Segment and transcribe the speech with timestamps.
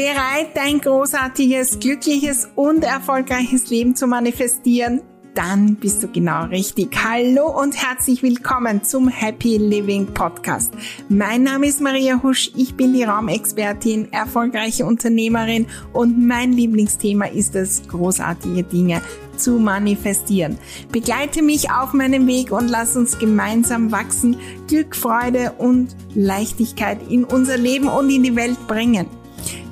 [0.00, 5.02] Bereit, dein großartiges, glückliches und erfolgreiches Leben zu manifestieren?
[5.34, 6.88] Dann bist du genau richtig.
[7.04, 10.72] Hallo und herzlich willkommen zum Happy Living Podcast.
[11.10, 17.54] Mein Name ist Maria Husch, ich bin die Raumexpertin, erfolgreiche Unternehmerin und mein Lieblingsthema ist
[17.54, 19.02] es, großartige Dinge
[19.36, 20.56] zu manifestieren.
[20.90, 27.24] Begleite mich auf meinem Weg und lass uns gemeinsam wachsen, Glück, Freude und Leichtigkeit in
[27.24, 29.06] unser Leben und in die Welt bringen.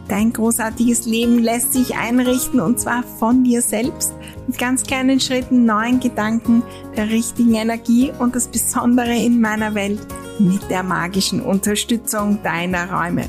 [0.09, 4.15] Dein großartiges Leben lässt sich einrichten und zwar von dir selbst.
[4.47, 6.63] Mit ganz kleinen Schritten, neuen Gedanken,
[6.97, 10.01] der richtigen Energie und das Besondere in meiner Welt
[10.39, 13.29] mit der magischen Unterstützung deiner Räume.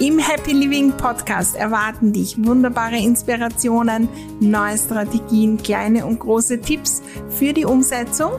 [0.00, 4.08] Im Happy Living Podcast erwarten dich wunderbare Inspirationen,
[4.40, 8.32] neue Strategien, kleine und große Tipps für die Umsetzung.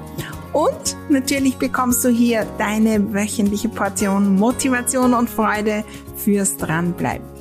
[0.52, 5.86] Und natürlich bekommst du hier deine wöchentliche Portion Motivation und Freude
[6.18, 7.39] fürs Dranbleiben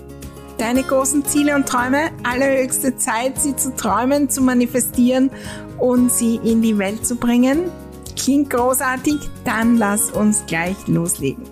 [0.59, 2.11] deine großen Ziele und Träume.
[2.25, 5.31] Allerhöchste Zeit, sie zu träumen, zu manifestieren
[5.79, 7.71] und sie in die Welt zu bringen.
[8.17, 9.17] Klingt großartig?
[9.45, 11.45] Dann lass uns gleich loslegen.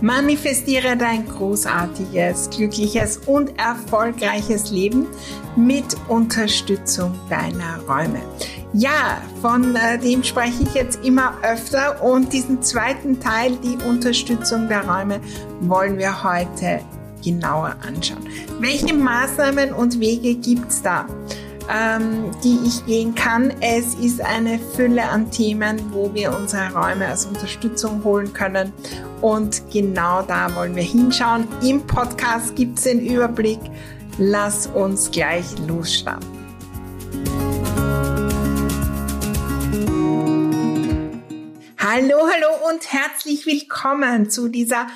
[0.00, 5.06] Manifestiere dein großartiges, glückliches und erfolgreiches Leben
[5.56, 8.22] mit Unterstützung deiner Räume.
[8.72, 14.68] Ja, von äh, dem spreche ich jetzt immer öfter und diesen zweiten Teil, die Unterstützung
[14.68, 15.20] der Räume,
[15.60, 16.80] wollen wir heute
[17.24, 18.28] genauer anschauen.
[18.60, 21.06] Welche Maßnahmen und Wege gibt's da,
[21.68, 23.52] ähm, die ich gehen kann?
[23.60, 28.72] Es ist eine Fülle an Themen, wo wir unsere Räume als Unterstützung holen können
[29.20, 31.48] und genau da wollen wir hinschauen.
[31.60, 33.60] Im Podcast gibt's den Überblick.
[34.18, 36.39] Lass uns gleich losstarten.
[41.82, 44.86] Hallo, hallo und herzlich willkommen zu dieser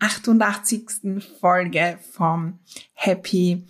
[0.00, 1.22] 88.
[1.40, 2.58] Folge vom
[2.92, 3.64] Happy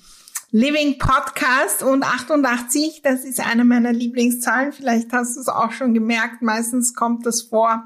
[0.50, 4.72] Living Podcast und 88, das ist eine meiner Lieblingszahlen.
[4.72, 6.42] Vielleicht hast du es auch schon gemerkt.
[6.42, 7.84] Meistens kommt das vor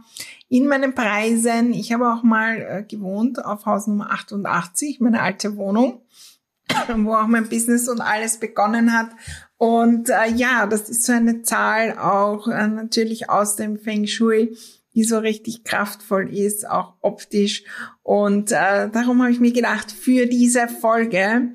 [0.49, 1.75] in meinen Preisen.
[1.75, 6.01] Ich habe auch mal äh, gewohnt auf Haus Nummer 88, meine alte Wohnung,
[6.97, 9.11] wo auch mein Business und alles begonnen hat.
[9.59, 14.57] Und äh, ja, das ist so eine Zahl auch äh, natürlich aus dem Feng Shui
[14.95, 17.65] die so richtig kraftvoll ist, auch optisch.
[18.03, 21.55] Und äh, darum habe ich mir gedacht, für diese Folge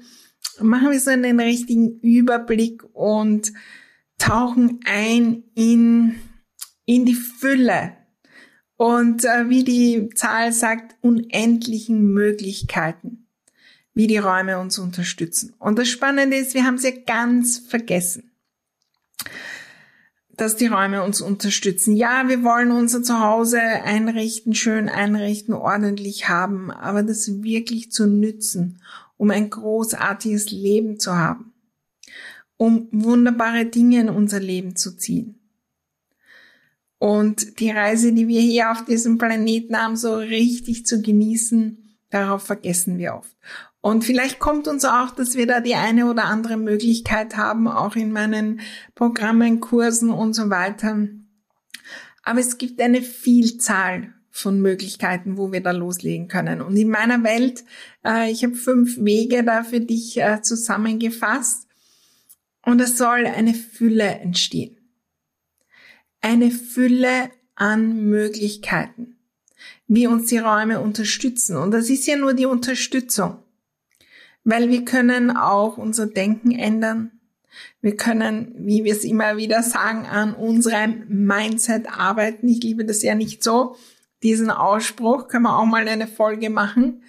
[0.59, 3.53] machen wir so einen richtigen Überblick und
[4.17, 6.15] tauchen ein in,
[6.85, 7.97] in die Fülle.
[8.75, 13.27] Und äh, wie die Zahl sagt, unendlichen Möglichkeiten,
[13.93, 15.53] wie die Räume uns unterstützen.
[15.59, 18.31] Und das Spannende ist, wir haben sie ganz vergessen
[20.35, 21.95] dass die Räume uns unterstützen.
[21.95, 28.81] Ja, wir wollen unser Zuhause einrichten, schön einrichten, ordentlich haben, aber das wirklich zu nützen,
[29.17, 31.53] um ein großartiges Leben zu haben,
[32.57, 35.39] um wunderbare Dinge in unser Leben zu ziehen.
[36.97, 42.43] Und die Reise, die wir hier auf diesem Planeten haben, so richtig zu genießen, darauf
[42.43, 43.35] vergessen wir oft.
[43.83, 47.97] Und vielleicht kommt uns auch, dass wir da die eine oder andere Möglichkeit haben, auch
[47.97, 48.61] in meinen
[48.95, 51.09] Programmen, Kursen und so weiter.
[52.23, 56.61] Aber es gibt eine Vielzahl von Möglichkeiten, wo wir da loslegen können.
[56.61, 57.65] Und in meiner Welt,
[58.05, 61.67] äh, ich habe fünf Wege da für dich äh, zusammengefasst.
[62.65, 64.77] Und es soll eine Fülle entstehen.
[66.21, 69.17] Eine Fülle an Möglichkeiten,
[69.87, 71.57] wie uns die Räume unterstützen.
[71.57, 73.42] Und das ist ja nur die Unterstützung
[74.43, 77.11] weil wir können auch unser Denken ändern.
[77.81, 82.47] Wir können, wie wir es immer wieder sagen, an unserem Mindset arbeiten.
[82.47, 83.75] Ich liebe das ja nicht so.
[84.23, 87.03] Diesen Ausspruch können wir auch mal eine Folge machen.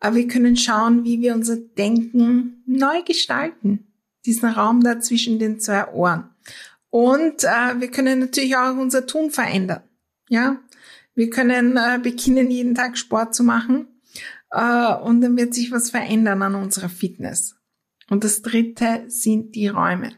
[0.00, 3.86] Aber wir können schauen, wie wir unser Denken neu gestalten.
[4.26, 6.30] Diesen Raum da zwischen den zwei Ohren.
[6.90, 9.82] Und äh, wir können natürlich auch unser Tun verändern.
[10.28, 10.60] Ja,
[11.14, 13.88] wir können äh, beginnen, jeden Tag Sport zu machen
[14.50, 17.56] und dann wird sich was verändern an unserer Fitness.
[18.08, 20.12] Und das dritte sind die Räume.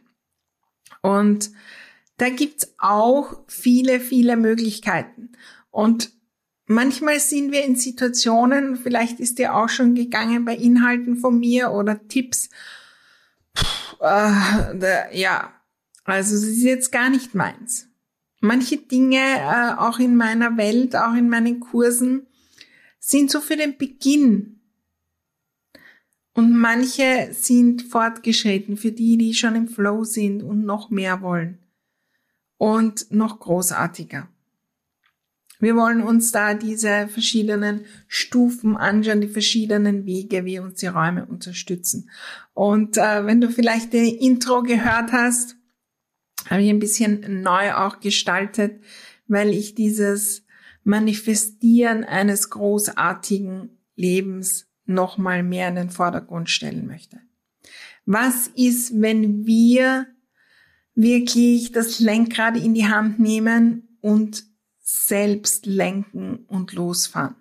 [1.03, 1.51] Und
[2.19, 5.33] da gibt's auch viele, viele Möglichkeiten.
[5.71, 6.13] Und
[6.67, 11.73] manchmal sind wir in Situationen, vielleicht ist dir auch schon gegangen bei Inhalten von mir
[11.73, 12.51] oder Tipps,
[14.01, 14.33] äh,
[14.79, 15.53] da, ja,
[16.05, 17.89] also es ist jetzt gar nicht meins.
[18.41, 22.27] Manche Dinge, äh, auch in meiner Welt, auch in meinen Kursen,
[23.11, 24.61] sind so für den Beginn.
[26.33, 31.59] Und manche sind fortgeschritten für die, die schon im Flow sind und noch mehr wollen.
[32.57, 34.29] Und noch großartiger.
[35.59, 41.27] Wir wollen uns da diese verschiedenen Stufen anschauen, die verschiedenen Wege, wie uns die Räume
[41.27, 42.11] unterstützen.
[42.55, 45.57] Und äh, wenn du vielleicht die Intro gehört hast,
[46.49, 48.81] habe ich ein bisschen neu auch gestaltet,
[49.27, 50.47] weil ich dieses
[50.83, 57.21] Manifestieren eines großartigen Lebens nochmal mehr in den Vordergrund stellen möchte.
[58.07, 60.07] Was ist, wenn wir
[60.95, 64.45] wirklich das Lenkrad in die Hand nehmen und
[64.81, 67.37] selbst lenken und losfahren.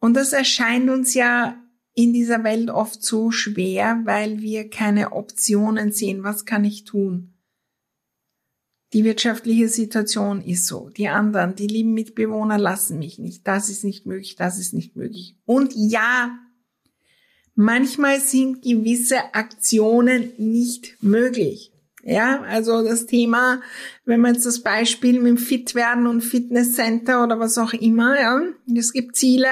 [0.00, 1.56] Und das erscheint uns ja
[1.94, 6.24] in dieser Welt oft so schwer, weil wir keine Optionen sehen.
[6.24, 7.32] Was kann ich tun?
[8.92, 10.90] Die wirtschaftliche Situation ist so.
[10.90, 13.46] Die anderen, die lieben Mitbewohner lassen mich nicht.
[13.46, 15.36] Das ist nicht möglich, das ist nicht möglich.
[15.44, 16.38] Und ja,
[17.54, 21.72] manchmal sind gewisse Aktionen nicht möglich.
[22.04, 23.60] Ja, also das Thema,
[24.04, 28.14] wenn man jetzt das Beispiel mit dem Fit werden und Fitnesscenter oder was auch immer,
[28.20, 28.40] ja,
[28.76, 29.48] es gibt Ziele,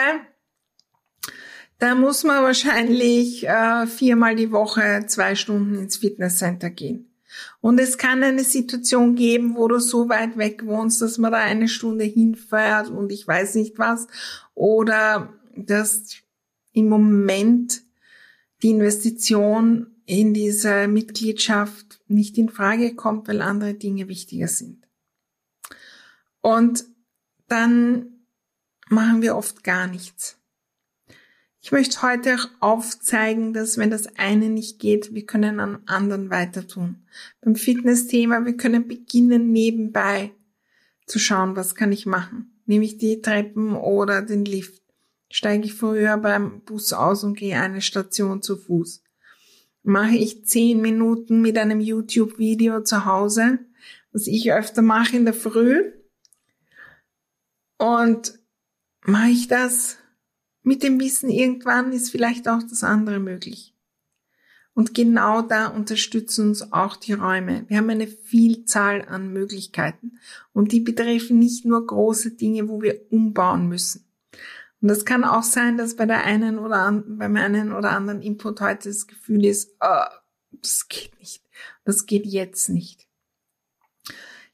[1.80, 7.13] da muss man wahrscheinlich äh, viermal die Woche zwei Stunden ins Fitnesscenter gehen.
[7.60, 11.38] Und es kann eine Situation geben, wo du so weit weg wohnst, dass man da
[11.38, 14.06] eine Stunde hinfährt und ich weiß nicht was.
[14.54, 16.16] Oder dass
[16.72, 17.82] im Moment
[18.62, 24.86] die Investition in diese Mitgliedschaft nicht in Frage kommt, weil andere Dinge wichtiger sind.
[26.40, 26.84] Und
[27.48, 28.26] dann
[28.88, 30.38] machen wir oft gar nichts.
[31.64, 36.28] Ich möchte heute auch aufzeigen, dass wenn das eine nicht geht, wir können am anderen
[36.28, 37.06] weiter tun.
[37.40, 40.32] Beim Fitnessthema, wir können beginnen nebenbei
[41.06, 42.60] zu schauen, was kann ich machen.
[42.66, 44.82] Nehme ich die Treppen oder den Lift?
[45.30, 49.02] Steige ich früher beim Bus aus und gehe eine Station zu Fuß?
[49.86, 53.58] mache ich zehn Minuten mit einem YouTube-Video zu Hause,
[54.12, 55.92] was ich öfter mache in der Früh.
[57.78, 58.38] Und
[59.02, 59.98] mache ich das
[60.64, 63.74] mit dem Wissen, irgendwann ist vielleicht auch das andere möglich.
[64.74, 67.64] Und genau da unterstützen uns auch die Räume.
[67.68, 70.18] Wir haben eine Vielzahl an Möglichkeiten.
[70.52, 74.04] Und die betreffen nicht nur große Dinge, wo wir umbauen müssen.
[74.80, 78.20] Und das kann auch sein, dass bei der einen oder an, beim einen oder anderen
[78.20, 80.04] Input heute das Gefühl ist, oh,
[80.50, 81.44] das geht nicht.
[81.84, 83.06] Das geht jetzt nicht.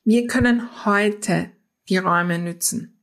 [0.04, 1.50] Wir können heute
[1.88, 2.99] die Räume nützen,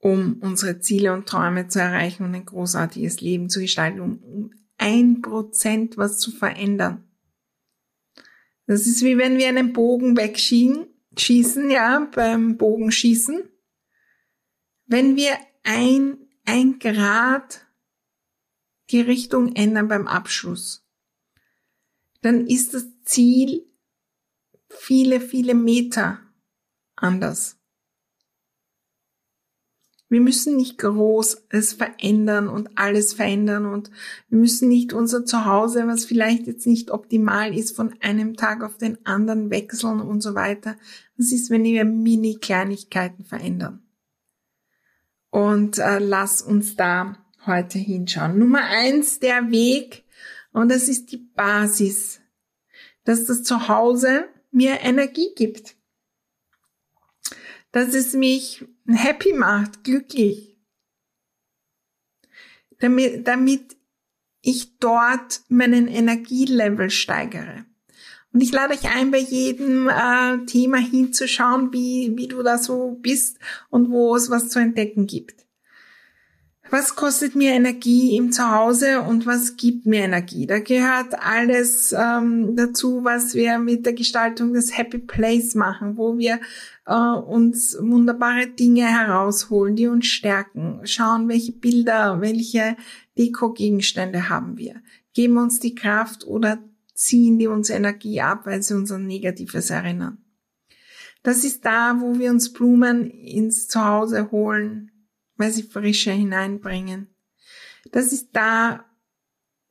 [0.00, 5.20] um unsere Ziele und Träume zu erreichen und ein großartiges Leben zu gestalten, um ein
[5.20, 7.04] Prozent was zu verändern.
[8.66, 10.86] Das ist wie wenn wir einen Bogen wegschießen,
[11.16, 13.42] schießen, ja, beim Bogenschießen.
[14.86, 17.66] Wenn wir ein, ein Grad
[18.90, 20.86] die Richtung ändern beim Abschluss,
[22.22, 23.66] dann ist das Ziel
[24.68, 26.20] viele, viele Meter
[26.96, 27.59] anders.
[30.10, 33.92] Wir müssen nicht groß es verändern und alles verändern und
[34.28, 38.76] wir müssen nicht unser Zuhause, was vielleicht jetzt nicht optimal ist, von einem Tag auf
[38.76, 40.76] den anderen wechseln und so weiter.
[41.16, 43.84] Was ist, wenn wir Mini-Kleinigkeiten verändern?
[45.30, 47.16] Und äh, lass uns da
[47.46, 48.36] heute hinschauen.
[48.36, 50.04] Nummer eins, der Weg.
[50.52, 52.20] Und das ist die Basis,
[53.04, 55.76] dass das Zuhause mir Energie gibt.
[57.72, 60.56] Dass es mich happy macht, glücklich.
[62.78, 63.76] Damit, damit
[64.42, 67.66] ich dort meinen Energielevel steigere.
[68.32, 72.96] Und ich lade euch ein, bei jedem äh, Thema hinzuschauen, wie, wie du da so
[73.00, 73.38] bist
[73.70, 75.46] und wo es was zu entdecken gibt.
[76.72, 80.46] Was kostet mir Energie im Zuhause und was gibt mir Energie?
[80.46, 86.16] Da gehört alles ähm, dazu, was wir mit der Gestaltung des Happy Place machen, wo
[86.16, 86.38] wir
[86.86, 90.80] äh, uns wunderbare Dinge herausholen, die uns stärken.
[90.84, 92.76] Schauen, welche Bilder, welche
[93.18, 94.76] Deko-Gegenstände haben wir.
[95.12, 96.60] Geben uns die Kraft oder
[96.94, 100.18] ziehen die uns Energie ab, weil sie uns an Negatives erinnern.
[101.24, 104.89] Das ist da, wo wir uns Blumen ins Zuhause holen,
[105.40, 107.08] weil sie Frische hineinbringen.
[107.92, 108.84] Das ist da,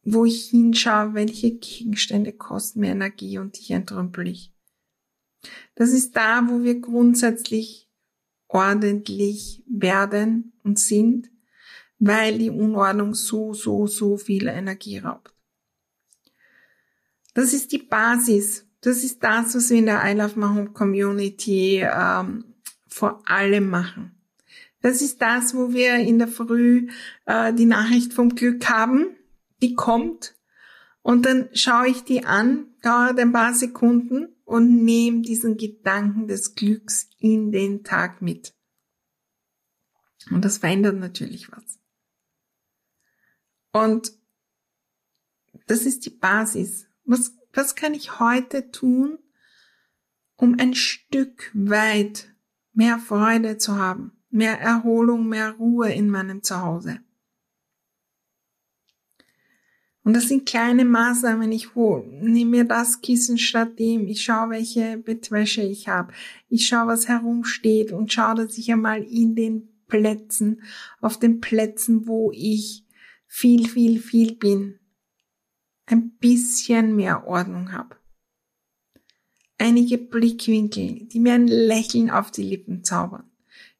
[0.01, 4.51] wo ich hinschaue, welche Gegenstände kosten mir Energie und die entrümpel ich.
[5.75, 7.87] Das ist da, wo wir grundsätzlich
[8.47, 11.29] ordentlich werden und sind,
[11.99, 15.35] weil die Unordnung so, so, so viel Energie raubt.
[17.35, 18.65] Das ist die Basis.
[18.81, 22.55] Das ist das, was wir in der I Love My Home Community ähm,
[22.87, 24.18] vor allem machen.
[24.81, 26.87] Das ist das, wo wir in der Früh
[27.25, 29.15] äh, die Nachricht vom Glück haben.
[29.61, 30.35] Die kommt
[31.01, 36.55] und dann schaue ich die an, dauert ein paar Sekunden und nehme diesen Gedanken des
[36.55, 38.53] Glücks in den Tag mit.
[40.31, 41.79] Und das verändert natürlich was.
[43.71, 44.13] Und
[45.67, 46.87] das ist die Basis.
[47.05, 49.17] Was, was kann ich heute tun,
[50.35, 52.33] um ein Stück weit
[52.73, 56.99] mehr Freude zu haben, mehr Erholung, mehr Ruhe in meinem Zuhause?
[60.03, 61.51] Und das sind kleine Maßnahmen.
[61.51, 64.07] Ich hol, nehme mir das Kissen statt dem.
[64.07, 66.13] Ich schaue, welche Bettwäsche ich habe.
[66.47, 70.63] Ich schaue, was herumsteht und schaue, dass ich einmal in den Plätzen,
[70.99, 72.85] auf den Plätzen, wo ich
[73.27, 74.79] viel, viel, viel bin,
[75.85, 77.95] ein bisschen mehr Ordnung habe.
[79.57, 83.28] Einige Blickwinkel, die mir ein Lächeln auf die Lippen zaubern.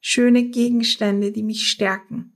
[0.00, 2.32] Schöne Gegenstände, die mich stärken.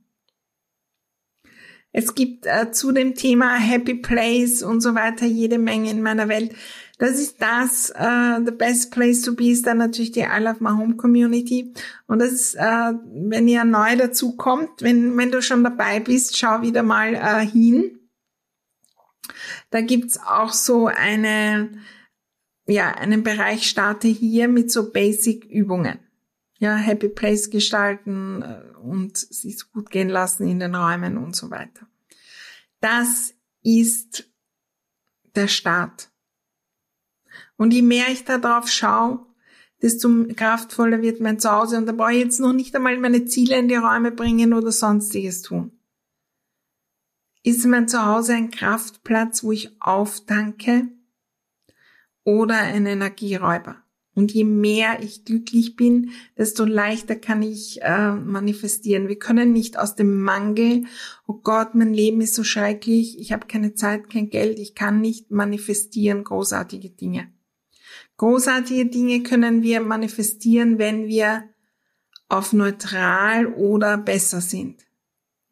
[1.97, 6.27] Es gibt äh, zu dem Thema Happy Place und so weiter jede Menge in meiner
[6.27, 6.53] Welt.
[6.97, 10.57] Das ist das, äh, the best place to be ist dann natürlich die I Love
[10.59, 11.73] My Home Community.
[12.07, 16.37] Und das ist, äh, wenn ihr neu dazu kommt, wenn, wenn du schon dabei bist,
[16.37, 17.97] schau wieder mal äh, hin.
[19.69, 21.71] Da gibt's auch so eine,
[22.67, 26.04] ja, einen Bereich starte hier mit so Basic Übungen.
[26.65, 31.51] Ja, Happy Place gestalten äh, und sich gut gehen lassen in den Räumen und so
[31.51, 31.87] weiter.
[32.79, 34.27] Das ist
[35.35, 36.09] der Start.
[37.55, 39.27] Und je mehr ich da drauf schaue,
[39.79, 41.77] desto kraftvoller wird mein Zuhause.
[41.77, 44.71] Und da brauche ich jetzt noch nicht einmal meine Ziele in die Räume bringen oder
[44.71, 45.71] sonstiges tun.
[47.43, 50.87] Ist mein Zuhause ein Kraftplatz, wo ich auftanke
[52.23, 53.84] oder ein Energieräuber?
[54.15, 59.09] Und je mehr ich glücklich bin, desto leichter kann ich äh, manifestieren.
[59.09, 60.85] Wir können nicht aus dem Mangel,
[61.27, 65.01] oh Gott, mein Leben ist so schrecklich, ich habe keine Zeit, kein Geld, ich kann
[65.01, 67.27] nicht manifestieren großartige Dinge.
[68.15, 71.49] Großartige Dinge können wir manifestieren, wenn wir
[72.29, 74.85] auf neutral oder besser sind.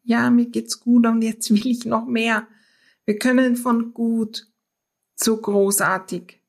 [0.02, 2.48] Ja, mir geht's gut und jetzt will ich noch mehr.
[3.04, 4.50] Wir können von gut
[5.16, 6.40] zu großartig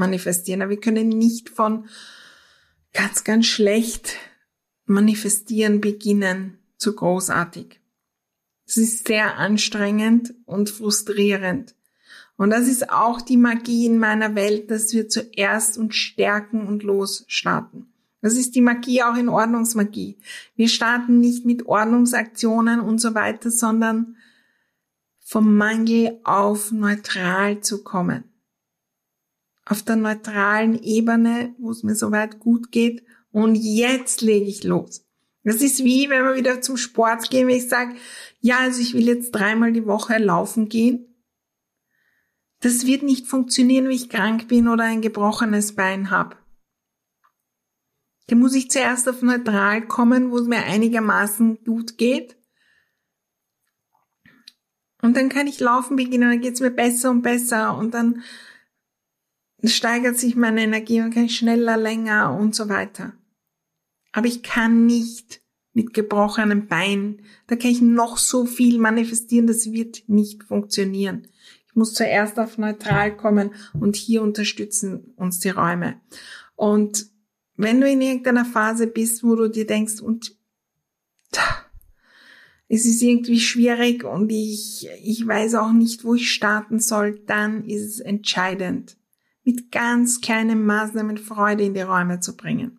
[0.00, 1.88] manifestieren, aber wir können nicht von
[2.92, 4.16] ganz, ganz schlecht
[4.86, 7.80] manifestieren beginnen zu großartig.
[8.66, 11.76] Es ist sehr anstrengend und frustrierend.
[12.36, 16.82] Und das ist auch die Magie in meiner Welt, dass wir zuerst uns stärken und
[16.82, 17.92] losstarten.
[18.22, 20.18] Das ist die Magie auch in Ordnungsmagie.
[20.56, 24.16] Wir starten nicht mit Ordnungsaktionen und so weiter, sondern
[25.18, 28.29] vom Mangel auf neutral zu kommen.
[29.70, 33.04] Auf der neutralen Ebene, wo es mir soweit gut geht.
[33.32, 35.06] Und jetzt lege ich los.
[35.44, 37.94] Das ist wie, wenn wir wieder zum Sport gehen, wenn ich sage,
[38.40, 41.06] ja, also ich will jetzt dreimal die Woche laufen gehen
[42.60, 46.36] das wird nicht funktionieren, wenn ich krank bin oder ein gebrochenes Bein habe.
[48.26, 52.36] Da muss ich zuerst auf neutral kommen, wo es mir einigermaßen gut geht.
[55.02, 58.22] Und dann kann ich laufen beginnen, dann geht es mir besser und besser und dann
[59.64, 63.12] steigert sich meine Energie und kann ich schneller, länger und so weiter.
[64.12, 65.40] Aber ich kann nicht
[65.72, 71.28] mit gebrochenem Bein, da kann ich noch so viel manifestieren, das wird nicht funktionieren.
[71.66, 76.00] Ich muss zuerst auf neutral kommen und hier unterstützen uns die Räume.
[76.56, 77.06] Und
[77.56, 80.36] wenn du in irgendeiner Phase bist, wo du dir denkst, und
[82.68, 87.64] es ist irgendwie schwierig und ich, ich weiß auch nicht, wo ich starten soll, dann
[87.64, 88.96] ist es entscheidend,
[89.50, 92.78] mit ganz kleinen Maßnahmen Freude in die Räume zu bringen.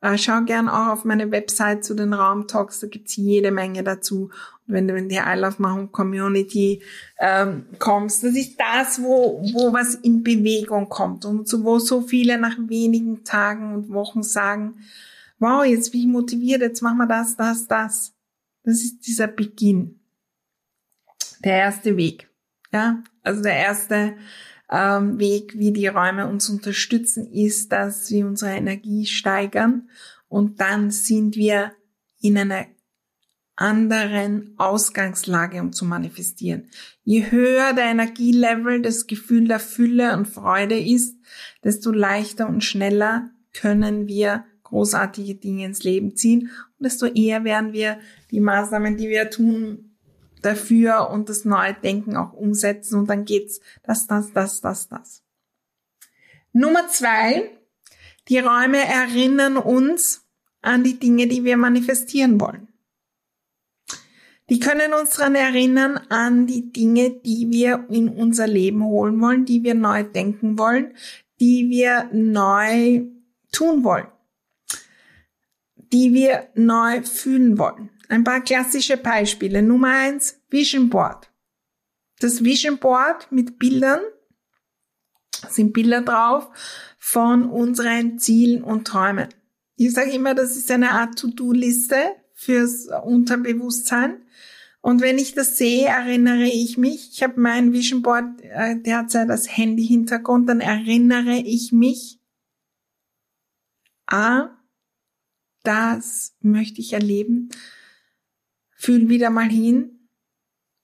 [0.00, 4.30] Äh, schau gern auch auf meine Website zu den Raumtalks, da gibt's jede Menge dazu.
[4.66, 6.82] Und wenn du in die I Love My Home Community
[7.18, 12.02] ähm, kommst, das ist das, wo, wo was in Bewegung kommt und so, wo so
[12.02, 14.76] viele nach wenigen Tagen und Wochen sagen,
[15.40, 18.14] wow, jetzt bin ich motiviert, jetzt machen wir das, das, das.
[18.62, 20.00] Das ist dieser Beginn.
[21.42, 22.30] Der erste Weg.
[22.72, 24.16] Ja, also der erste
[24.70, 29.88] ähm, Weg, wie die Räume uns unterstützen, ist, dass wir unsere Energie steigern
[30.28, 31.72] und dann sind wir
[32.20, 32.66] in einer
[33.56, 36.70] anderen Ausgangslage, um zu manifestieren.
[37.04, 41.16] Je höher der Energielevel, das Gefühl der Fülle und Freude ist,
[41.62, 47.72] desto leichter und schneller können wir großartige Dinge ins Leben ziehen und desto eher werden
[47.72, 47.98] wir
[48.32, 49.93] die Maßnahmen, die wir tun,
[50.44, 55.22] dafür und das neue Denken auch umsetzen und dann geht's das, das, das, das, das.
[56.52, 57.50] Nummer zwei,
[58.28, 60.24] die Räume erinnern uns
[60.62, 62.68] an die Dinge, die wir manifestieren wollen.
[64.50, 69.46] Die können uns daran erinnern an die Dinge, die wir in unser Leben holen wollen,
[69.46, 70.94] die wir neu denken wollen,
[71.40, 73.04] die wir neu
[73.52, 74.06] tun wollen,
[75.92, 77.90] die wir neu fühlen wollen.
[78.08, 79.62] Ein paar klassische Beispiele.
[79.62, 81.30] Nummer eins, Vision Board.
[82.20, 84.00] Das Vision Board mit Bildern,
[85.50, 86.48] sind Bilder drauf
[86.98, 89.28] von unseren Zielen und Träumen.
[89.76, 91.96] Ich sage immer, das ist eine Art To-Do-Liste
[92.32, 94.22] fürs Unterbewusstsein.
[94.80, 99.30] Und wenn ich das sehe, erinnere ich mich, ich habe mein Vision Board äh, derzeit
[99.30, 102.20] als Handy-Hintergrund, dann erinnere ich mich,
[104.06, 104.50] ah,
[105.62, 107.48] das möchte ich erleben,
[108.84, 110.08] fühl wieder mal hin.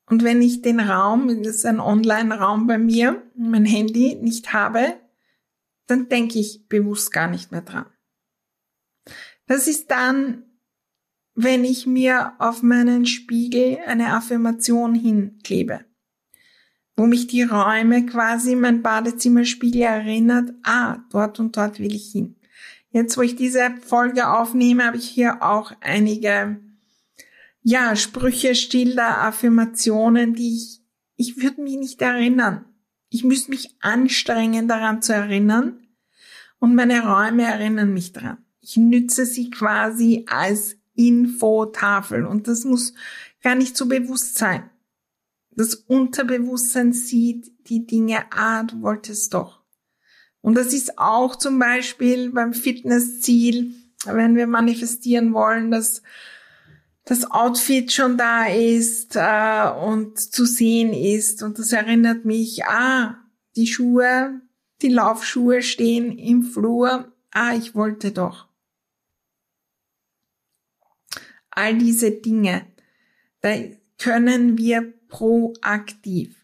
[0.07, 4.97] Und wenn ich den Raum, das ist ein Online-Raum bei mir, mein Handy nicht habe,
[5.87, 7.87] dann denke ich bewusst gar nicht mehr dran.
[9.47, 10.45] Das ist dann
[11.43, 15.85] wenn ich mir auf meinen Spiegel eine Affirmation hinklebe,
[16.97, 22.37] wo mich die Räume quasi mein Badezimmerspiegel erinnert, ah, dort und dort will ich hin.
[22.91, 26.61] Jetzt, wo ich diese Folge aufnehme, habe ich hier auch einige,
[27.63, 30.81] ja, Sprüche, Stiller, Affirmationen, die ich,
[31.17, 32.65] ich würde mich nicht erinnern.
[33.11, 35.87] Ich müsste mich anstrengen, daran zu erinnern.
[36.59, 38.39] Und meine Räume erinnern mich daran.
[38.61, 42.27] Ich nütze sie quasi als Infotafel.
[42.27, 42.95] Und das muss
[43.43, 44.71] gar nicht so bewusst sein.
[45.51, 49.61] Das Unterbewusstsein sieht die Dinge, ah, du wolltest doch.
[50.41, 53.75] Und das ist auch zum Beispiel beim Fitnessziel,
[54.07, 56.03] wenn wir manifestieren wollen, dass
[57.05, 61.43] das Outfit schon da ist äh, und zu sehen ist.
[61.43, 63.17] Und das erinnert mich, ah,
[63.57, 64.41] die Schuhe,
[64.83, 67.13] die Laufschuhe stehen im Flur.
[67.33, 68.51] Ah, ich wollte doch
[71.51, 72.67] all diese Dinge,
[73.41, 73.55] da
[73.99, 76.37] können wir proaktiv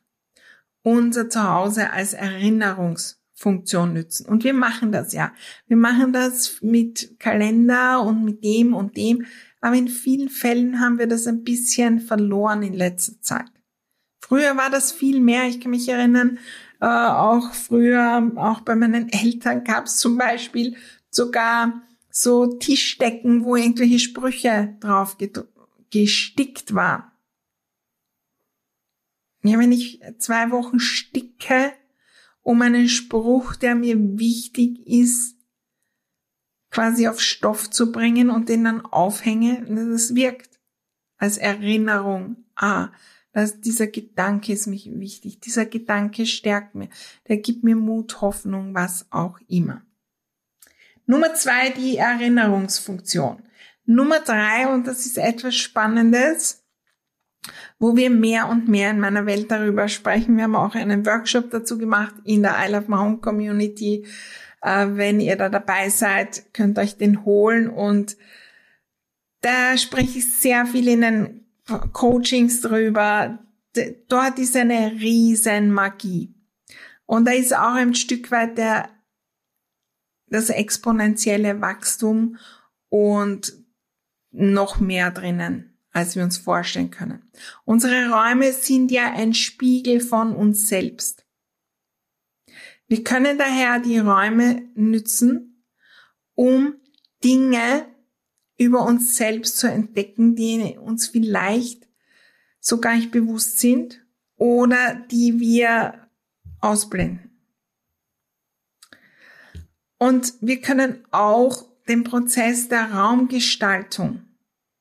[0.82, 4.26] unser Zuhause als Erinnerungsfunktion nützen.
[4.26, 5.32] Und wir machen das ja.
[5.66, 9.26] Wir machen das mit Kalender und mit dem und dem.
[9.66, 13.50] Aber in vielen Fällen haben wir das ein bisschen verloren in letzter Zeit.
[14.20, 15.48] Früher war das viel mehr.
[15.48, 16.38] Ich kann mich erinnern,
[16.80, 20.76] äh, auch früher, auch bei meinen Eltern gab es zum Beispiel
[21.10, 25.16] sogar so Tischdecken, wo irgendwelche Sprüche drauf
[25.90, 27.10] gestickt waren.
[29.42, 31.72] Ja, wenn ich zwei Wochen sticke,
[32.40, 35.35] um einen Spruch, der mir wichtig ist,
[36.76, 40.60] quasi auf Stoff zu bringen und den dann aufhänge, das wirkt
[41.16, 42.44] als Erinnerung.
[42.54, 42.90] Ah,
[43.32, 45.40] dass dieser Gedanke ist mich wichtig.
[45.40, 46.90] Dieser Gedanke stärkt mir.
[47.28, 49.80] Der gibt mir Mut, Hoffnung, was auch immer.
[51.06, 53.42] Nummer zwei, die Erinnerungsfunktion.
[53.86, 56.62] Nummer drei, und das ist etwas Spannendes,
[57.78, 60.36] wo wir mehr und mehr in meiner Welt darüber sprechen.
[60.36, 64.04] Wir haben auch einen Workshop dazu gemacht in der I Love My Home Community.
[64.66, 68.16] Äh, wenn ihr da dabei seid, könnt euch den holen und
[69.40, 71.46] da spreche ich sehr viel in den
[71.92, 73.38] Coachings drüber.
[74.08, 76.34] Dort ist eine riesen Magie.
[77.04, 78.90] Und da ist auch ein Stück weit der
[80.28, 82.36] das exponentielle Wachstum
[82.88, 83.52] und
[84.32, 87.30] noch mehr drinnen, als wir uns vorstellen können.
[87.64, 91.25] Unsere Räume sind ja ein Spiegel von uns selbst.
[92.88, 95.64] Wir können daher die Räume nützen,
[96.34, 96.74] um
[97.24, 97.86] Dinge
[98.58, 101.88] über uns selbst zu entdecken, die uns vielleicht
[102.60, 104.04] so gar nicht bewusst sind
[104.36, 106.08] oder die wir
[106.60, 107.30] ausblenden.
[109.98, 114.22] Und wir können auch den Prozess der Raumgestaltung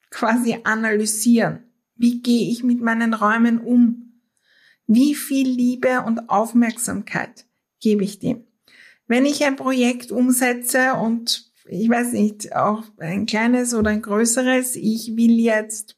[0.09, 1.63] quasi analysieren.
[1.95, 4.21] Wie gehe ich mit meinen Räumen um?
[4.87, 7.45] Wie viel Liebe und Aufmerksamkeit
[7.85, 8.47] gebe ich dem?
[9.05, 14.75] Wenn ich ein Projekt umsetze und ich weiß nicht, auch ein kleines oder ein größeres,
[14.75, 15.95] ich will jetzt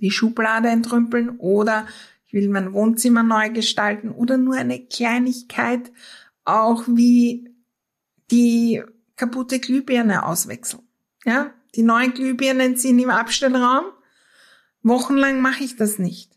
[0.00, 1.86] die Schublade entrümpeln oder
[2.26, 5.92] ich will mein Wohnzimmer neu gestalten oder nur eine Kleinigkeit,
[6.44, 7.48] auch wie
[8.32, 8.82] die
[9.14, 10.82] kaputte Glühbirne auswechseln.
[11.24, 13.84] Ja, die neuen Glühbirnen sind im Abstellraum.
[14.82, 16.36] Wochenlang mache ich das nicht.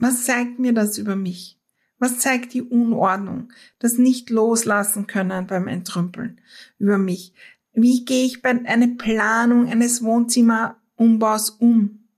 [0.00, 1.57] Was zeigt mir das über mich?
[1.98, 6.40] Was zeigt die Unordnung, das nicht loslassen können beim Entrümpeln
[6.78, 7.34] über mich?
[7.72, 12.08] Wie gehe ich bei einer Planung eines Wohnzimmerumbaus um?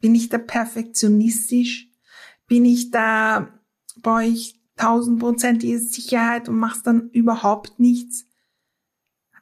[0.00, 1.88] Bin ich da perfektionistisch?
[2.46, 3.60] Bin ich da,
[4.02, 8.26] brauche ich tausendprozentige Sicherheit und machst dann überhaupt nichts?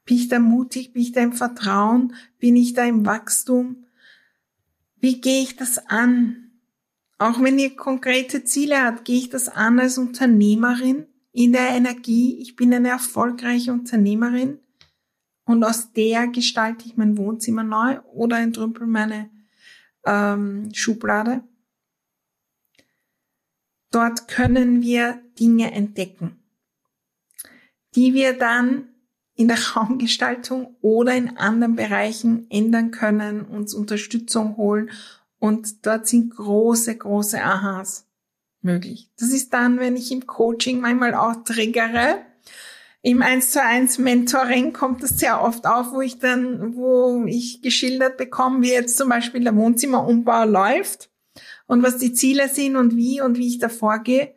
[0.05, 0.93] Bin ich da mutig?
[0.93, 2.15] Bin ich da im Vertrauen?
[2.39, 3.87] Bin ich da im Wachstum?
[4.97, 6.52] Wie gehe ich das an?
[7.23, 12.37] Auch wenn ihr konkrete Ziele habt, gehe ich das an als Unternehmerin in der Energie.
[12.41, 14.59] Ich bin eine erfolgreiche Unternehmerin
[15.45, 19.31] und aus der gestalte ich mein Wohnzimmer neu oder entrümpel meine
[20.05, 21.45] ähm, Schublade.
[23.93, 26.43] Dort können wir Dinge entdecken,
[27.95, 28.89] die wir dann
[29.37, 34.91] in der Raumgestaltung oder in anderen Bereichen ändern können, uns Unterstützung holen
[35.43, 38.07] und dort sind große, große Aha's
[38.61, 39.11] möglich.
[39.19, 42.25] Das ist dann, wenn ich im Coaching manchmal auch triggere.
[43.03, 47.61] Im 1 zu 1 Mentoring kommt das sehr oft auf, wo ich dann, wo ich
[47.61, 51.11] geschildert bekomme, wie jetzt zum Beispiel der Wohnzimmerumbau läuft
[51.67, 54.37] und was die Ziele sind und wie und wie ich da vorgehe.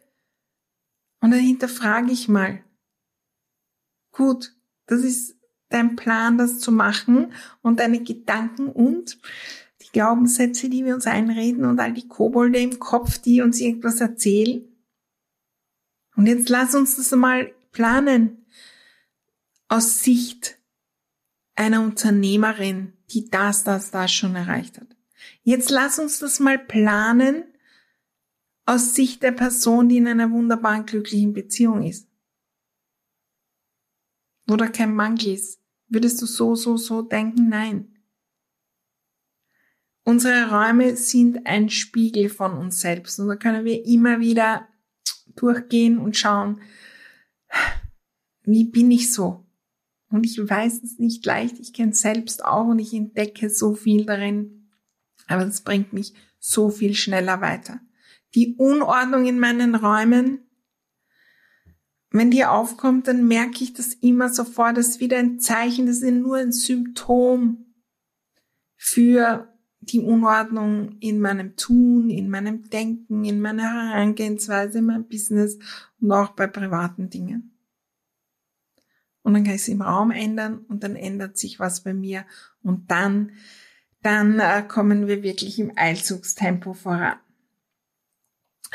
[1.22, 2.64] Und dahinter frage ich mal,
[4.12, 4.56] gut,
[4.88, 5.36] das ist
[5.70, 9.20] dein Plan, das zu machen und deine Gedanken und
[9.96, 14.64] Glaubenssätze, die wir uns einreden und all die Kobolde im Kopf, die uns irgendwas erzählen.
[16.16, 18.46] Und jetzt lass uns das mal planen
[19.68, 20.58] aus Sicht
[21.56, 24.88] einer Unternehmerin, die das, das, das schon erreicht hat.
[25.44, 27.44] Jetzt lass uns das mal planen
[28.66, 32.08] aus Sicht der Person, die in einer wunderbaren, glücklichen Beziehung ist
[34.46, 35.60] wo da kein Mangel ist.
[35.88, 37.50] Würdest du so, so, so denken?
[37.50, 37.95] Nein.
[40.06, 44.68] Unsere Räume sind ein Spiegel von uns selbst und da können wir immer wieder
[45.36, 46.62] durchgehen und schauen,
[48.44, 49.46] wie bin ich so?
[50.10, 54.06] Und ich weiß es nicht leicht, ich kenne selbst auch und ich entdecke so viel
[54.06, 54.70] darin,
[55.28, 57.82] aber das bringt mich so viel schneller weiter.
[58.36, 60.46] Die Unordnung in meinen Räumen
[62.16, 64.78] wenn die aufkommt, dann merke ich das immer sofort.
[64.78, 67.66] Das ist wieder ein Zeichen, das ist nur ein Symptom
[68.78, 69.54] für
[69.92, 75.58] die Unordnung in meinem Tun, in meinem Denken, in meiner Herangehensweise, in meinem Business
[76.00, 77.52] und auch bei privaten Dingen.
[79.24, 82.26] Und dann kann ich es im Raum ändern und dann ändert sich was bei mir
[82.62, 83.32] und dann,
[84.02, 87.18] dann äh, kommen wir wirklich im Eilzugstempo voran.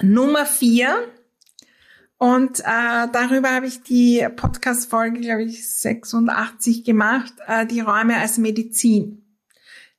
[0.02, 1.06] Nummer vier
[2.22, 8.36] und äh, darüber habe ich die Podcast-Folge, glaube ich, 86 gemacht, äh, die Räume als
[8.36, 9.19] Medizin.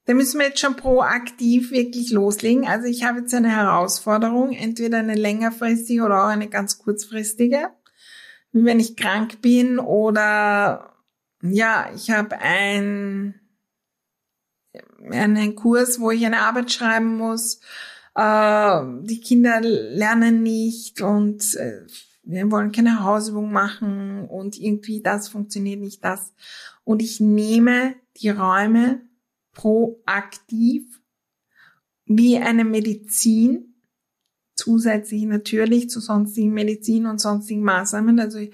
[0.06, 2.66] Da müssen wir jetzt schon proaktiv wirklich loslegen.
[2.66, 7.70] Also ich habe jetzt eine Herausforderung, entweder eine längerfristige oder auch eine ganz kurzfristige.
[8.52, 10.96] Wie wenn ich krank bin oder
[11.44, 13.40] ja, ich habe ein,
[15.10, 17.60] einen Kurs, wo ich eine Arbeit schreiben muss.
[18.16, 21.86] Äh, die Kinder lernen nicht und äh,
[22.24, 26.34] wir wollen keine Hausübung machen und irgendwie das funktioniert nicht das.
[26.84, 29.02] Und ich nehme die Räume
[29.54, 31.02] proaktiv
[32.06, 33.76] wie eine Medizin,
[34.56, 38.20] zusätzlich natürlich zu sonstigen Medizin und sonstigen Maßnahmen.
[38.20, 38.50] Also äh,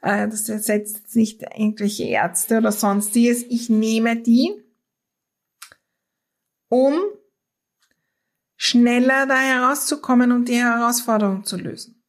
[0.00, 3.42] das ersetzt nicht irgendwelche Ärzte oder sonstiges.
[3.44, 4.52] Ich nehme die,
[6.68, 6.94] um
[8.56, 12.02] schneller da herauszukommen und die Herausforderung zu lösen.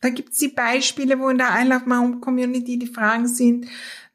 [0.00, 3.66] Da gibt's die Beispiele, wo in der I Love My Home Community die Fragen sind,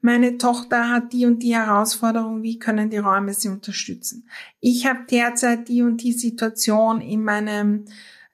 [0.02, 4.28] meine Tochter hat die und die Herausforderung, wie können die Räume sie unterstützen?
[4.60, 7.84] Ich habe derzeit die und die Situation in meinem,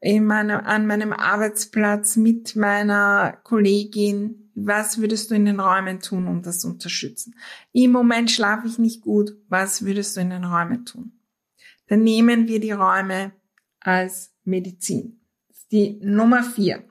[0.00, 4.50] in meinem, an meinem Arbeitsplatz mit meiner Kollegin.
[4.54, 7.37] Was würdest du in den Räumen tun, um das zu unterstützen?
[7.72, 9.37] Im Moment schlafe ich nicht gut.
[9.48, 11.12] Was würdest du in den Räumen tun?
[11.87, 13.33] Dann nehmen wir die Räume
[13.81, 15.20] als Medizin.
[15.48, 16.83] Das ist die Nummer vier.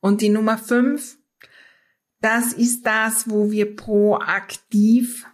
[0.00, 1.19] Und die Nummer fünf,
[2.20, 5.26] das ist das, wo wir proaktiv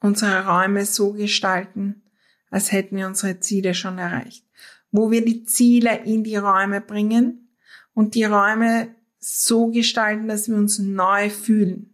[0.00, 2.02] unsere Räume so gestalten,
[2.50, 4.44] als hätten wir unsere Ziele schon erreicht.
[4.90, 7.54] Wo wir die Ziele in die Räume bringen
[7.92, 11.86] und die Räume so gestalten, dass wir uns neu fühlen.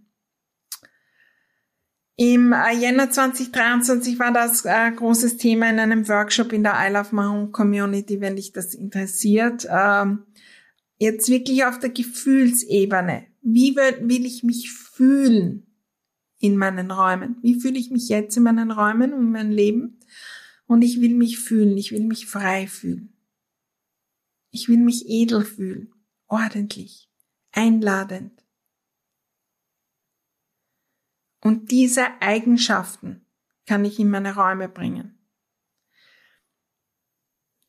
[2.19, 7.15] Im Jänner 2023 war das äh, großes Thema in einem Workshop in der I Love
[7.15, 9.67] My Home Community, wenn dich das interessiert.
[9.69, 10.25] Ähm,
[10.99, 13.27] Jetzt wirklich auf der Gefühlsebene.
[13.49, 15.67] Wie will, ich mich fühlen
[16.39, 17.37] in meinen Räumen?
[17.43, 20.01] Wie fühle ich mich jetzt in meinen Räumen und in meinem Leben?
[20.67, 23.17] Und ich will mich fühlen, ich will mich frei fühlen.
[24.51, 25.95] Ich will mich edel fühlen,
[26.27, 27.09] ordentlich,
[27.53, 28.45] einladend.
[31.41, 33.25] Und diese Eigenschaften
[33.65, 35.16] kann ich in meine Räume bringen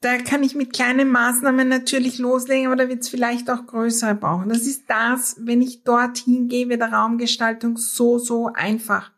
[0.01, 4.15] da kann ich mit kleinen Maßnahmen natürlich loslegen, aber da wird es vielleicht auch größere
[4.15, 4.49] brauchen.
[4.49, 9.11] Das ist das, wenn ich dorthin gehe, wird der Raumgestaltung so, so einfach,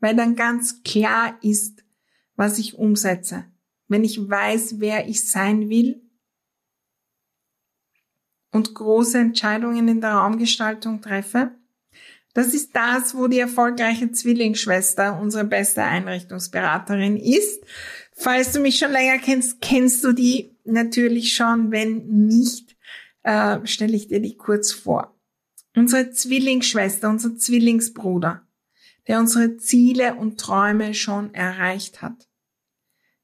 [0.00, 1.84] weil dann ganz klar ist,
[2.34, 3.44] was ich umsetze.
[3.88, 6.02] Wenn ich weiß, wer ich sein will
[8.50, 11.52] und große Entscheidungen in der Raumgestaltung treffe,
[12.36, 17.64] Das ist das, wo die erfolgreiche Zwillingsschwester unsere beste Einrichtungsberaterin ist.
[18.18, 21.70] Falls du mich schon länger kennst, kennst du die natürlich schon.
[21.70, 22.76] Wenn nicht,
[23.22, 25.14] äh, stelle ich dir die kurz vor.
[25.76, 28.48] Unsere Zwillingsschwester, unser Zwillingsbruder,
[29.06, 32.26] der unsere Ziele und Träume schon erreicht hat.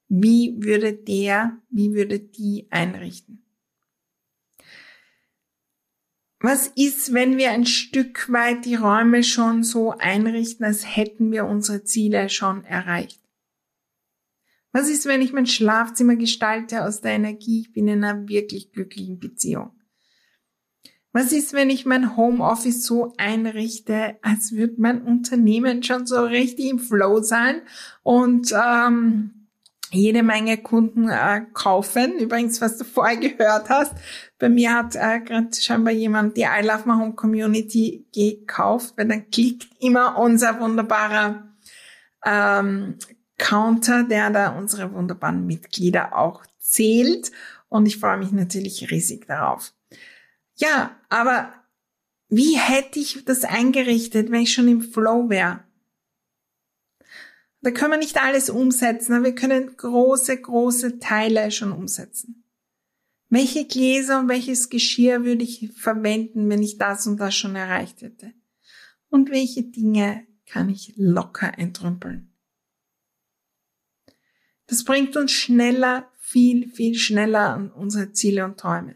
[0.09, 3.43] Wie würde der, wie würde die einrichten?
[6.39, 11.47] Was ist, wenn wir ein Stück weit die Räume schon so einrichten, als hätten wir
[11.47, 13.22] unsere Ziele schon erreicht?
[14.73, 18.73] Was ist, wenn ich mein Schlafzimmer gestalte aus der Energie, ich bin in einer wirklich
[18.73, 19.73] glücklichen Beziehung?
[21.13, 26.71] Was ist, wenn ich mein Homeoffice so einrichte, als würde mein Unternehmen schon so richtig
[26.71, 27.61] im Flow sein
[28.03, 29.43] und ähm,
[29.91, 32.19] jede Menge Kunden äh, kaufen.
[32.19, 33.93] Übrigens, was du vorher gehört hast,
[34.39, 39.09] bei mir hat äh, gerade scheinbar jemand die I Love My Home Community gekauft, weil
[39.09, 41.47] dann klickt immer unser wunderbarer
[42.25, 42.97] ähm,
[43.43, 47.33] Counter, der da unsere wunderbaren Mitglieder auch zählt.
[47.69, 49.75] Und ich freue mich natürlich riesig darauf.
[50.55, 51.53] Ja, aber
[52.29, 55.65] wie hätte ich das eingerichtet, wenn ich schon im Flow wäre?
[57.63, 62.45] Da können wir nicht alles umsetzen, aber wir können große, große Teile schon umsetzen.
[63.29, 68.03] Welche Gläser und welches Geschirr würde ich verwenden, wenn ich das und das schon erreicht
[68.03, 68.33] hätte?
[69.09, 72.32] Und welche Dinge kann ich locker entrümpeln?
[74.73, 78.95] Das bringt uns schneller, viel, viel schneller an unsere Ziele und Träume.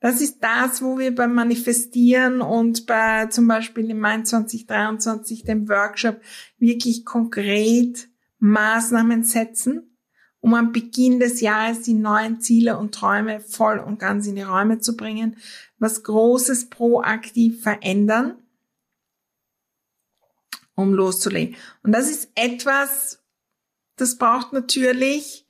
[0.00, 5.66] Das ist das, wo wir beim Manifestieren und bei zum Beispiel im Mai 2023 dem
[5.70, 6.20] Workshop
[6.58, 9.96] wirklich konkret Maßnahmen setzen,
[10.40, 14.42] um am Beginn des Jahres die neuen Ziele und Träume voll und ganz in die
[14.42, 15.38] Räume zu bringen,
[15.78, 18.34] was Großes proaktiv verändern,
[20.74, 21.56] um loszulegen.
[21.82, 23.21] Und das ist etwas,
[24.02, 25.46] das braucht natürlich,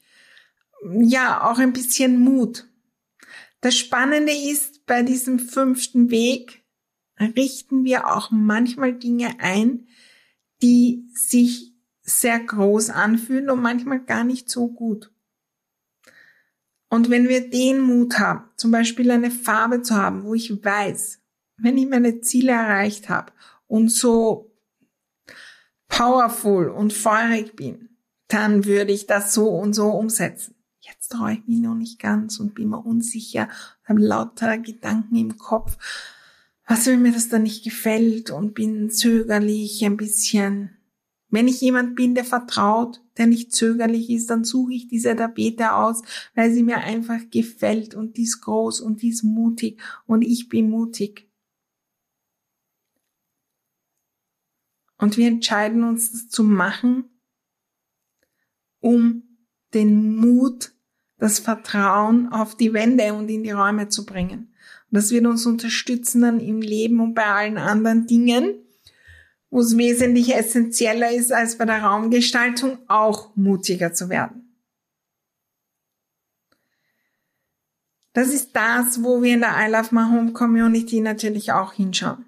[0.85, 2.69] ja, auch ein bisschen Mut.
[3.63, 6.63] Das Spannende ist, bei diesem fünften Weg
[7.19, 9.89] richten wir auch manchmal Dinge ein,
[10.61, 15.11] die sich sehr groß anfühlen und manchmal gar nicht so gut.
[16.91, 21.23] Und wenn wir den Mut haben, zum Beispiel eine Farbe zu haben, wo ich weiß,
[21.57, 23.33] wenn ich meine Ziele erreicht habe
[23.67, 24.53] und so
[25.89, 27.92] powerful und feurig bin,
[28.33, 32.41] dann würde ich das so und so umsetzen jetzt traue ich mich noch nicht ganz
[32.41, 33.49] und bin mir unsicher,
[33.85, 35.79] habe lauter Gedanken im Kopf,
[36.67, 40.77] was wenn mir das dann nicht gefällt und bin zögerlich ein bisschen.
[41.29, 45.73] Wenn ich jemand bin, der vertraut, der nicht zögerlich ist, dann suche ich diese Tapete
[45.73, 46.03] aus,
[46.35, 50.49] weil sie mir einfach gefällt und die ist groß und die ist mutig und ich
[50.49, 51.29] bin mutig.
[54.99, 57.12] Und wir entscheiden uns, das zu machen,
[58.83, 59.23] um
[59.73, 60.73] den Mut,
[61.17, 64.53] das Vertrauen auf die Wände und in die Räume zu bringen.
[64.91, 68.55] Und das wird uns unterstützen dann im Leben und bei allen anderen Dingen,
[69.49, 74.43] wo es wesentlich essentieller ist als bei der Raumgestaltung, auch mutiger zu werden.
[78.13, 82.27] Das ist das, wo wir in der I Love My Home Community natürlich auch hinschauen.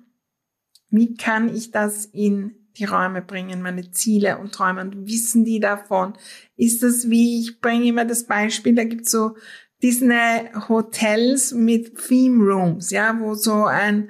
[0.88, 5.60] Wie kann ich das in die Räume bringen, meine Ziele und Träume und wissen die
[5.60, 6.14] davon?
[6.56, 9.36] Ist das wie, ich bringe immer das Beispiel, da gibt's so
[9.82, 14.08] Disney Hotels mit Theme Rooms, ja, wo so ein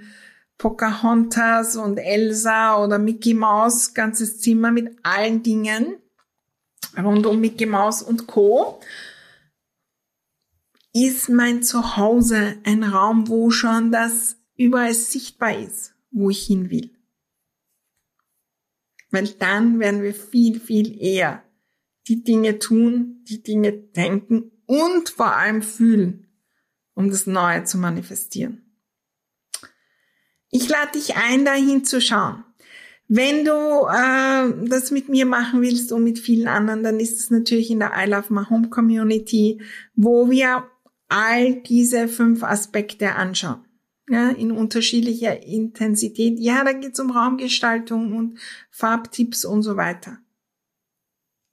[0.59, 5.97] Pocahontas und Elsa oder Mickey Mouse ganzes Zimmer mit allen Dingen
[6.97, 8.81] rund um Mickey Mouse und Co.
[10.93, 16.94] Ist mein Zuhause ein Raum, wo schon das überall sichtbar ist, wo ich hin will?
[19.15, 21.45] Weil dann werden wir viel, viel eher
[22.09, 26.27] die Dinge tun, die Dinge denken und vor allem fühlen,
[26.95, 28.77] um das Neue zu manifestieren.
[30.51, 32.45] Ich lade dich ein, dahin zu schauen.
[33.07, 37.31] Wenn du äh, das mit mir machen willst und mit vielen anderen, dann ist es
[37.31, 39.63] natürlich in der I Love My Home Community,
[39.95, 40.69] wo wir
[41.09, 43.65] all diese fünf Aspekte anschauen
[44.09, 46.39] ja, in unterschiedlicher Intensität.
[46.39, 48.39] Ja, da geht's um Raumgestaltung und
[48.71, 50.19] Farbtipps und so weiter.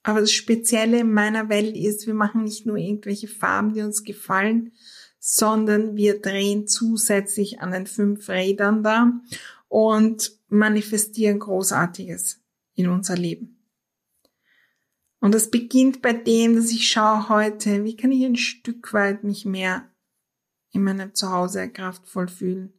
[0.04, 4.04] Aber das Spezielle in meiner Welt ist, wir machen nicht nur irgendwelche Farben, die uns
[4.04, 4.74] gefallen,
[5.20, 9.22] sondern wir drehen zusätzlich an den fünf Rädern da
[9.68, 12.42] und manifestieren Großartiges
[12.74, 13.60] in unser Leben.
[15.20, 19.24] Und das beginnt bei dem, dass ich schaue heute, wie kann ich ein Stück weit
[19.24, 19.91] mich mehr
[20.72, 22.74] in meinem Zuhause kraftvoll fühlen.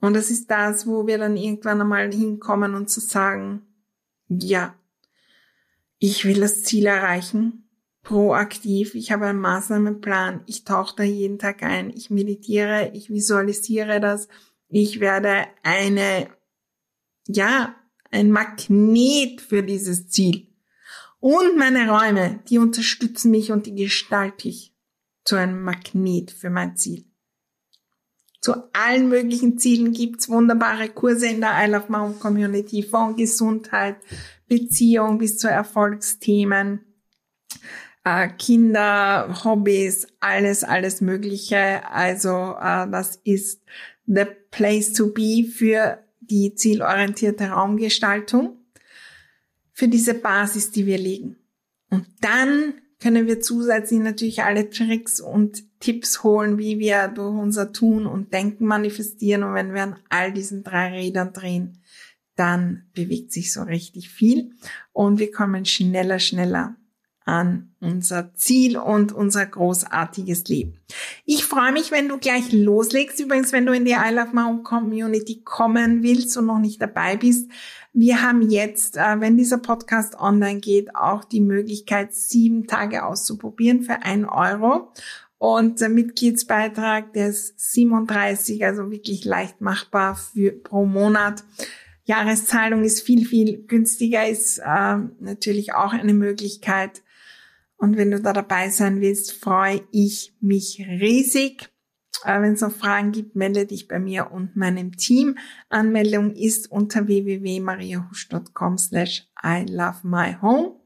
[0.00, 3.62] Und das ist das, wo wir dann irgendwann einmal hinkommen und zu sagen,
[4.28, 4.74] ja,
[5.98, 7.68] ich will das Ziel erreichen,
[8.02, 14.00] proaktiv, ich habe einen Maßnahmenplan, ich tauche da jeden Tag ein, ich meditiere, ich visualisiere
[14.00, 14.28] das,
[14.68, 16.28] ich werde eine,
[17.26, 17.74] ja,
[18.10, 20.46] ein Magnet für dieses Ziel.
[21.18, 24.69] Und meine Räume, die unterstützen mich und die gestalte ich
[25.30, 27.04] zu einem Magnet für mein Ziel.
[28.40, 33.98] Zu allen möglichen Zielen gibt's wunderbare Kurse in der I Love Mom Community, von Gesundheit,
[34.48, 36.80] Beziehung bis zu Erfolgsthemen,
[38.02, 41.88] äh, Kinder, Hobbys, alles, alles Mögliche.
[41.88, 43.62] Also äh, das ist
[44.06, 48.58] the place to be für die zielorientierte Raumgestaltung,
[49.72, 51.36] für diese Basis, die wir legen.
[51.88, 57.72] Und dann können wir zusätzlich natürlich alle Tricks und Tipps holen, wie wir durch unser
[57.72, 59.42] Tun und Denken manifestieren.
[59.42, 61.82] Und wenn wir an all diesen drei Rädern drehen,
[62.36, 64.52] dann bewegt sich so richtig viel
[64.92, 66.76] und wir kommen schneller, schneller
[67.24, 70.80] an unser Ziel und unser großartiges Leben.
[71.24, 73.20] Ich freue mich, wenn du gleich loslegst.
[73.20, 77.16] Übrigens, wenn du in die I Love Mom Community kommen willst und noch nicht dabei
[77.16, 77.50] bist,
[77.92, 83.82] wir haben jetzt, äh, wenn dieser Podcast online geht, auch die Möglichkeit, sieben Tage auszuprobieren
[83.82, 84.92] für ein Euro.
[85.38, 91.44] Und der Mitgliedsbeitrag, der ist 37, also wirklich leicht machbar für pro Monat.
[92.04, 97.02] Jahreszahlung ist viel, viel günstiger, ist äh, natürlich auch eine Möglichkeit.
[97.80, 101.70] Und wenn du da dabei sein willst, freue ich mich riesig.
[102.26, 105.38] Äh, wenn es noch Fragen gibt, melde dich bei mir und meinem Team.
[105.70, 110.76] Anmeldung ist unter www.mariahusch.com slash I love my home.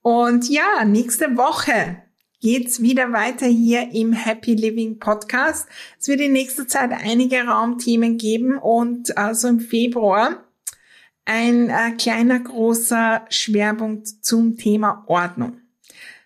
[0.00, 1.98] Und ja, nächste Woche
[2.40, 5.68] geht's wieder weiter hier im Happy Living Podcast.
[6.00, 10.42] Es wird in nächster Zeit einige Raumthemen geben und also im Februar
[11.26, 15.61] ein äh, kleiner großer Schwerpunkt zum Thema Ordnung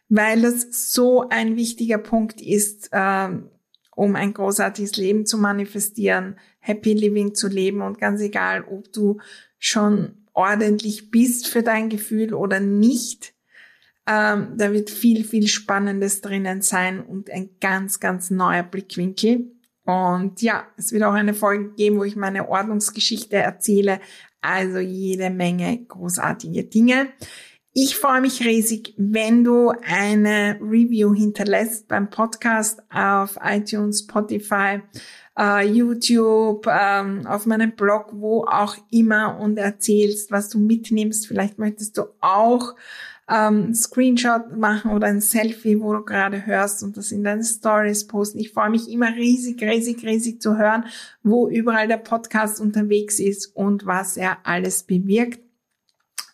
[0.08, 3.28] weil es so ein wichtiger Punkt ist, äh,
[3.94, 9.18] um ein großartiges Leben zu manifestieren, Happy Living zu leben und ganz egal, ob du
[9.58, 13.34] schon ordentlich bist für dein Gefühl oder nicht,
[14.06, 19.50] ähm, da wird viel, viel Spannendes drinnen sein und ein ganz, ganz neuer Blickwinkel.
[19.84, 24.00] Und ja, es wird auch eine Folge geben, wo ich meine Ordnungsgeschichte erzähle.
[24.40, 27.08] Also jede Menge großartige Dinge.
[27.78, 34.80] Ich freue mich riesig, wenn du eine Review hinterlässt beim Podcast auf iTunes, Spotify,
[35.38, 41.26] uh, YouTube, um, auf meinem Blog, wo auch immer und erzählst, was du mitnimmst.
[41.26, 42.74] Vielleicht möchtest du auch
[43.28, 48.06] ähm, Screenshot machen oder ein Selfie, wo du gerade hörst und das in deine Stories
[48.06, 48.38] posten.
[48.38, 50.86] Ich freue mich immer riesig, riesig, riesig zu hören,
[51.22, 55.45] wo überall der Podcast unterwegs ist und was er alles bewirkt.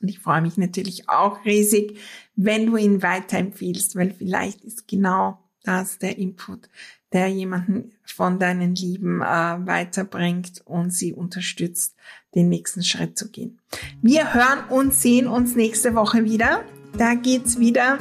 [0.03, 1.99] Und ich freue mich natürlich auch riesig,
[2.35, 6.69] wenn du ihn weiterempfiehlst, weil vielleicht ist genau das der Input,
[7.12, 11.95] der jemanden von deinen Lieben äh, weiterbringt und sie unterstützt,
[12.35, 13.61] den nächsten Schritt zu gehen.
[14.01, 16.65] Wir hören und sehen uns nächste Woche wieder.
[16.99, 17.99] Da geht's wieder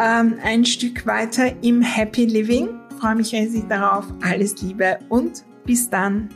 [0.00, 2.68] ähm, ein Stück weiter im Happy Living.
[2.98, 4.06] Freue mich riesig darauf.
[4.22, 6.28] Alles Liebe und bis dann.